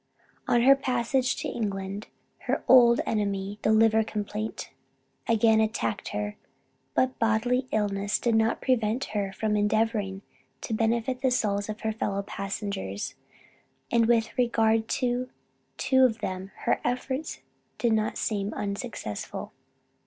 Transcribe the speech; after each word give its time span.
On 0.47 0.63
her 0.63 0.75
passage 0.75 1.35
to 1.35 1.47
England, 1.47 2.07
her 2.47 2.63
old 2.67 3.01
enemy, 3.05 3.59
the 3.61 3.71
liver 3.71 4.03
complaint, 4.03 4.71
again 5.27 5.61
attacked 5.61 6.07
her; 6.07 6.37
but 6.95 7.19
bodily 7.19 7.67
illness 7.71 8.17
did 8.17 8.33
not 8.33 8.63
prevent 8.63 9.05
her 9.13 9.31
from 9.31 9.55
endeavoring 9.55 10.23
to 10.61 10.73
benefit 10.73 11.21
the 11.21 11.29
souls 11.29 11.69
of 11.69 11.81
her 11.81 11.91
fellow 11.91 12.23
passengers; 12.23 13.13
and 13.91 14.07
with 14.07 14.35
regard 14.39 14.87
to 14.87 15.29
two 15.77 16.03
of 16.03 16.17
them, 16.17 16.49
her 16.61 16.81
efforts 16.83 17.41
did 17.77 17.93
not 17.93 18.17
seem 18.17 18.55
unsuccessful. 18.55 19.51